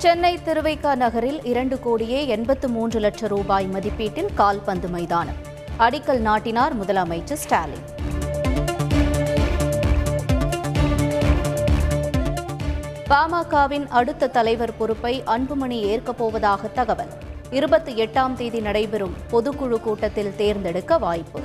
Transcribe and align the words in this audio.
சென்னை 0.00 0.38
திருவைக்கா 0.44 0.94
நகரில் 0.94 1.44
இரண்டு 1.44 1.80
கோடியே 1.80 2.26
எண்பத்து 2.26 2.68
மூன்று 2.68 3.00
லட்சம் 3.00 3.28
ரூபாய் 3.28 3.66
மதிப்பீட்டில் 3.72 4.34
கால்பந்து 4.34 4.88
மைதானம். 4.88 5.34
அடிக்கல் 5.78 6.18
நாட்டினார் 6.18 6.80
முதலமைச்சர் 6.80 7.32
ஸ்டாலின். 7.32 7.84
பாமகவின் 13.10 13.88
அடுத்த 13.88 14.26
தலைவர் 14.26 14.76
பொறுப்பை 14.76 15.22
அன்புமணி 15.26 15.80
ஏற்கப் 15.80 16.18
போவதாக 16.18 16.68
தகவல். 16.68 17.10
இருபத்தி 17.50 17.94
எட்டாம் 17.94 18.34
தேதி 18.34 18.60
நடைபெறும் 18.60 19.14
பொதுக்குழு 19.32 19.80
கூட்டத்தில் 19.80 20.36
தேர்ந்தெடுக்க 20.36 20.98
வாய்ப்பு. 20.98 21.40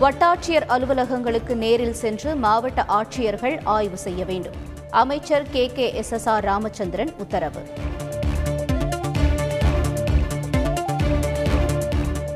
வட்டாட்சியர் 0.00 0.66
அலுவலகங்களுக்கு 0.66 1.56
நேரில் 1.56 1.94
சென்று 1.94 2.34
மாவட்ட 2.34 2.84
ஆட்சியர்கள் 2.88 3.60
ஆய்வு 3.64 3.96
செய்ய 3.96 4.24
வேண்டும். 4.24 4.54
அமைச்சர் 4.90 5.50
K. 5.50 5.70
K. 5.74 5.94
S. 5.94 6.12
S. 6.12 6.28
R. 6.28 6.44
Ramachandran 6.44 7.14
உத்தரவு. 7.18 7.62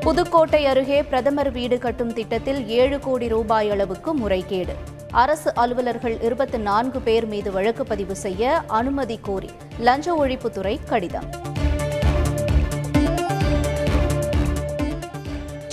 புதுக்கோட்டை 0.01 0.67
அருகே 0.67 1.03
பிரதமர் 1.03 1.51
வீடு 1.51 1.79
கட்டும் 1.79 2.13
திட்டத்தில் 2.13 2.67
ஏழு 2.69 2.99
கோடி 2.99 3.29
ரூபாய் 3.29 3.71
அளவுக்கு 3.71 4.15
முறைகேடு. 4.15 4.75
அரசு 5.11 5.55
அலுவலர்கள் 5.55 6.21
இருபத்தி 6.21 6.59
நான்கு 6.59 7.01
பேர் 7.01 7.27
மீது 7.27 7.53
வழக்கு 7.53 7.85
பதிவு 7.85 8.17
செய்ய 8.17 8.63
அனுமதி 8.67 9.19
கோரி 9.23 9.51
லஞ்ச 9.79 10.15
ஒழிப்புத்துறை 10.15 10.79
கடிதம். 10.89 11.49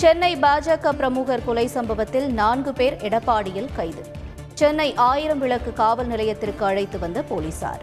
சென்னை 0.00 0.36
பாஜக 0.36 0.88
பிரமுகர் 0.92 1.44
கொலை 1.44 1.66
சம்பவத்தில் 1.66 2.26
நான்கு 2.32 2.72
பேர் 2.72 2.96
எடப்பாடியில் 2.96 3.68
கைது. 3.76 4.02
சென்னை 4.54 4.94
ஆயிரம் 4.94 5.38
விளக்கு 5.38 5.72
காவல் 5.72 6.06
நிலையத்திற்கு 6.06 6.64
அழைத்து 6.64 6.98
வந்த 6.98 7.22
போலீசார். 7.22 7.82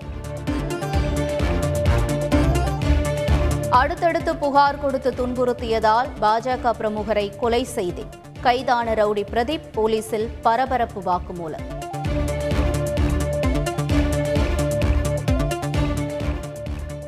அடுத்தடுத்து 3.70 4.36
புகார் 4.36 4.80
கொடுத்து 4.80 5.12
துன்புறுத்தியதால் 5.12 6.08
பாஜக 6.22 6.74
பிரமுகரை 6.80 7.38
கொலை 7.38 7.64
செய்தேன் 7.64 8.12
கைதான 8.42 8.94
ரவுடி 8.94 9.26
பிரதீப் 9.34 9.70
போலீசில் 9.72 10.30
பரபரப்பு 10.42 11.02
வாக்குமூலம். 11.02 11.75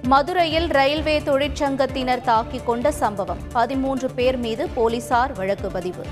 மதுரையில் 0.08 0.68
ரயில்வே 0.68 1.20
தொழிற்சங்கத்தினர் 1.20 2.22
தாக்கிக் 2.22 2.66
கொண்ட 2.66 2.92
சம்பவம். 2.92 3.38
பதிமூன்று 3.52 4.10
பேர் 4.10 4.38
மீது 4.38 4.68
போலீசார் 4.68 5.34
வழக்கு 5.34 5.70
பதிவு. 5.70 6.04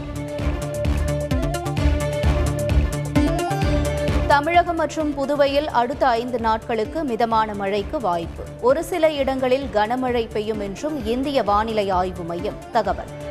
தமிழகம் 4.27 4.75
மற்றும் 4.75 5.13
புதுவையில் 5.13 5.67
அடுத்த 5.67 6.07
ஐந்து 6.07 6.39
நாட்களுக்கு 6.39 7.03
மிதமான 7.03 7.53
மழைக்கு 7.53 7.99
வாய்ப்பு. 7.99 8.43
ஒரு 8.61 8.83
சில 8.83 9.11
இடங்களில் 9.11 9.67
கனமழை 9.73 10.29
பெய்யும் 10.31 10.59
என்றும் 10.59 11.05
இந்திய 11.05 11.43
வானிலை 11.43 11.89
ஆய்வு 11.89 12.23
மையம் 12.23 12.59
தகவல். 12.71 13.24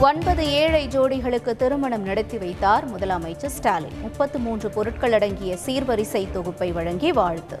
ஒன்பது 0.00 0.50
ஏழை 0.52 0.88
ஜோடிகளுக்கு 0.88 1.56
திருமணம் 1.56 2.02
நடத்தி 2.02 2.38
வைத்தார் 2.38 2.96
முதலமைச்சர் 2.96 3.46
ஸ்டாலின். 3.46 4.00
முப்பத்து 4.00 4.38
மூன்று 4.38 4.70
பொருட்கள் 4.70 5.12
அடங்கிய 5.12 5.56
சீர்வரிசை 5.66 6.30
தொகுப்பை 6.30 6.72
வழங்கி 6.72 7.12
வாழ்த்து. 7.12 7.58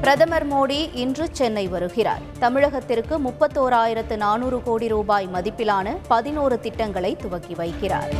பிரதமர் 0.00 0.52
மோடி 0.52 0.88
இன்று 0.94 1.28
சென்னை 1.32 1.68
வருகிறார். 1.68 2.20
தமிழகத்திற்கு 2.40 3.18
முப்பத்தோராயிரத்து 3.18 4.16
நானூறு 4.16 4.62
கோடி 4.62 4.88
ரூபாய் 4.88 5.28
மதிப்பிலான 5.32 5.96
பதினோரு 6.08 6.60
திட்டங்களை 6.60 7.16
துவக்கி 7.16 7.54
வைக்கிறார். 7.54 8.14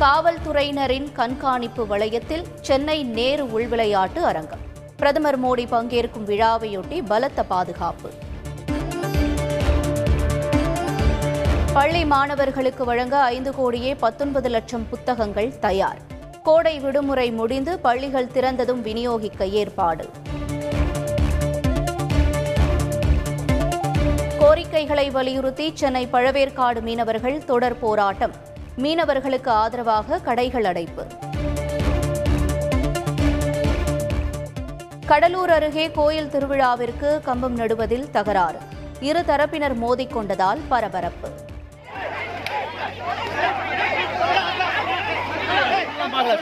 காவல்துறையினரின் 0.00 1.12
கண்காணிப்பு 1.12 1.86
வளையத்தில் 1.86 2.44
சென்னை 2.60 3.04
நேரு 3.04 3.44
உள்விளையாட்டு 3.44 4.18
அரங்கம். 4.18 4.70
பிரதமர் 5.02 5.44
மோடி 5.44 5.66
பங்கேற்கும் 5.66 6.26
விழாவையொட்டி 6.26 7.02
பலத்த 7.06 7.42
பாதுகாப்பு. 7.42 8.10
பள்ளி 11.72 12.04
மாணவர்களுக்கு 12.04 12.84
வழங்க 12.84 13.20
ஐந்து 13.22 13.54
கோடியே 13.54 13.94
பத்தொன்பது 13.94 14.48
லட்சம் 14.48 14.88
புத்தகங்கள் 14.88 15.58
தயார். 15.58 15.98
கோடை 16.42 16.80
விடுமுறை 16.80 17.32
முடிந்து 17.32 17.78
பள்ளிகள் 17.78 18.30
திறந்ததும் 18.34 18.82
விநியோகிக்க 18.82 19.48
ஏற்பாடு. 19.50 20.10
கோரிக்கைகளை 24.38 25.10
வலியுறுத்தி 25.10 25.70
சென்னை 25.74 26.08
பழவேற்காடு 26.12 26.80
மீனவர்கள் 26.80 27.44
தொடர் 27.44 27.78
போராட்டம். 27.78 28.32
மீனவர்களுக்கு 28.78 29.48
ஆதரவாக 29.48 30.18
கடைகள் 30.18 30.64
அடைப்பு. 30.64 31.06
கடலூர் 35.12 35.50
அருகே 35.54 35.84
கோயில் 35.96 36.28
திருவிழாவிற்கு 36.34 37.08
கம்பம் 37.26 37.56
நடுவதில் 37.60 38.04
தகராறு. 38.16 38.60
இரு 39.08 39.20
தரப்பினர் 39.30 39.74
மோதிக்கொண்டதால் 39.82 40.60
பரபரப்பு. 40.70 41.28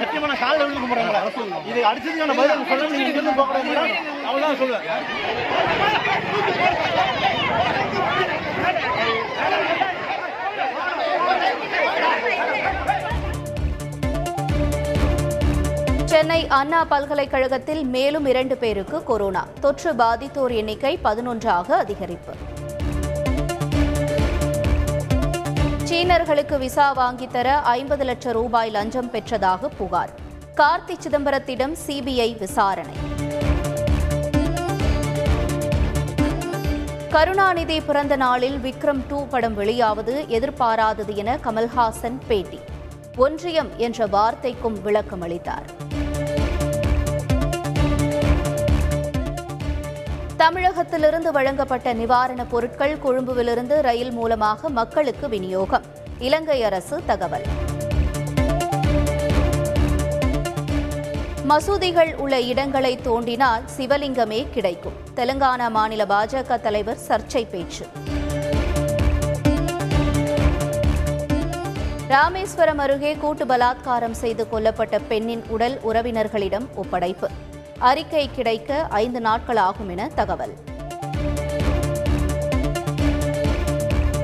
சத்தியமான 0.00 0.34
காலில் 0.42 0.62
விழுந்து 0.62 0.82
கும்பிட்றாங்களா? 0.82 1.22
இது 1.70 1.80
அடிச்சதுக்கான 1.90 2.36
பதில் 2.40 2.66
சொல்ல 2.70 2.88
நீங்க 2.94 3.08
இங்கிருந்து 3.08 3.34
போக 3.40 3.60
கூடாது 3.68 3.94
அவ்வளவுதான் 4.28 4.60
சொல்லுவேன் 4.62 4.86
சென்னை 16.20 16.46
அண்ணா 16.46 16.84
பல்கலைக்கழகத்தில் 16.84 17.84
மேலும் 17.84 18.26
இரண்டு 18.26 18.56
பேருக்கு 18.56 19.02
கொரோனா. 19.02 19.46
தொற்று 19.60 19.92
பாதித்தோர் 19.92 20.54
எண்ணிக்கை 20.54 20.98
பதினொன்றாக 21.04 21.84
அதிகரிப்பு. 21.84 22.32
சீனர்களுக்கு 25.84 26.58
விசா 26.58 26.96
வாங்கித்தர 26.96 27.62
ஐம்பது 27.62 28.04
லட்சம் 28.04 28.32
ரூபாய் 28.32 28.70
லஞ்சம் 28.70 29.10
பெற்றதாக 29.12 29.68
புகார். 29.78 30.10
கார்த்தி 30.56 30.94
சிதம்பரத்திடம் 31.08 31.76
சிபிஐ 31.86 32.38
விசாரணை. 32.38 32.94
கருணாநிதி 37.10 37.80
பிறந்த 37.80 38.16
நாளில் 38.16 38.58
விக்ரம் 38.58 39.00
டூ 39.08 39.26
படம் 39.26 39.58
வெளியாவது 39.58 40.26
எதிர்பாராதது 40.26 41.14
என 41.14 41.38
கமல்ஹாசன் 41.44 42.18
பேட்டி. 42.26 42.60
ஒன்றியம் 43.16 43.68
என்ற 43.76 44.06
வார்த்தைக்கும் 44.06 44.82
விளக்கம் 44.82 45.20
அளித்தார் 45.20 45.78
தமிழகத்திலிருந்து 50.40 51.32
வழங்கப்பட்ட 51.32 51.94
நிவாரணப் 51.94 52.48
பொருட்கள் 52.50 52.96
கொழும்புவிலிருந்து 52.96 53.80
ரயில் 53.80 54.10
மூலமாக 54.10 54.68
மக்களுக்கு 54.68 55.28
விநியோகம். 55.28 55.82
இலங்கை 56.18 56.62
அரசு 56.62 57.00
தகவல். 57.06 57.42
மசூதிகள் 61.48 62.14
உள்ள 62.14 62.40
இடங்களை 62.40 62.98
தோண்டினால் 63.04 63.62
சிவலிங்கமே 63.76 64.50
கிடைக்கும். 64.50 64.92
தெலுங்கானா 65.16 65.70
மாநில 65.70 66.04
பாஜக 66.04 66.60
தலைவர் 66.60 66.98
சர்ச்சை 67.08 67.46
பேச்சு. 67.50 67.86
ராமேஸ்வரம் 72.08 72.78
அருகே 72.78 73.14
கூட்டு 73.14 73.44
பலாத்காரம் 73.44 74.10
செய்து 74.10 74.46
கொல்லப்பட்ட 74.52 75.00
பெண்ணின் 75.08 75.42
உடல் 75.48 75.80
உறவினர்களிடம் 75.86 76.66
ஒப்படைப்பு. 76.74 77.28
அறிக்கை 77.80 78.30
கிடைக்க 78.34 78.86
ஐந்து 78.90 79.20
நாட்கள் 79.20 79.56
ஆகும் 79.56 79.88
என 79.88 80.08
தகவல். 80.14 80.54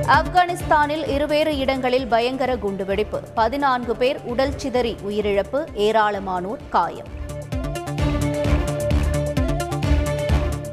ஆப்கானிஸ்தானில் 0.07 1.07
இருவேறு 1.07 1.57
இடங்களில் 1.57 2.07
பயங்கர 2.07 2.55
குண்டுவெடிப்பு. 2.55 3.21
பதினான்கு 3.33 3.95
பேர் 3.95 4.19
உடல் 4.23 4.57
சிதறி 4.57 4.95
உயிரிழப்பு 5.07 5.65
ஏராளமானோர் 5.75 6.69
காயம். 6.69 7.07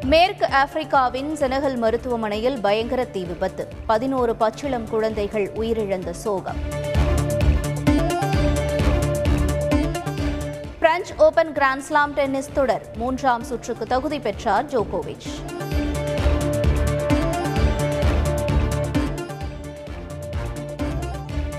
மேற்கு 0.04 0.46
ஆப்பிரிக்காவின் 0.46 1.32
செனகல் 1.32 1.76
மருத்துவமனையில் 1.76 2.60
பயங்கர 2.60 3.04
தீ 3.04 3.24
விபத்து. 3.24 3.68
பதினோரு 3.86 4.36
பச்சிளம் 4.36 4.88
குழந்தைகள் 4.88 5.50
உயிரிழந்த 5.54 6.10
சோகம். 6.10 6.82
பிரெஞ்ச் 11.04 11.20
ஓபன் 11.20 11.52
கிராண்ட்ஸ்லாம் 11.52 12.12
டென்னிஸ் 12.14 12.52
தொடர். 12.52 12.84
மூன்றாம் 12.96 13.44
சுற்றுக்கு 13.44 13.86
தகுதி 13.86 14.20
பெற்றார் 14.20 14.66
ஜோகோவிச். 14.66 15.26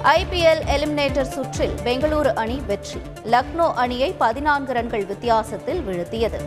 ஐபிஎல் 0.03 0.63
எலிமினேட்டர் 0.75 1.29
சுற்றில் 1.35 1.75
பெங்களூரு 1.83 2.33
அணி 2.33 2.61
வெற்றி. 2.67 3.01
லக்னோ 3.25 3.73
அணியை 3.73 4.11
பதினான்கு 4.17 4.73
ரன்கள் 4.73 5.05
வித்தியாசத்தில் 5.05 5.81
வீழ்த்தியது. 5.87 6.39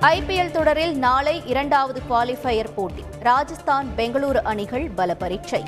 ஐபிஎல் 0.00 0.50
தொடரில் 0.50 0.98
நாளை 0.98 1.42
இரண்டாவது 1.46 2.02
குவாலிஃபயர் 2.10 2.72
போட்டி. 2.74 3.04
ராஜஸ்தான் 3.20 3.88
பெங்களூரு 3.96 4.42
அணிகள் 4.42 4.90
பல 4.94 5.14
பரீட்சை 5.14 5.62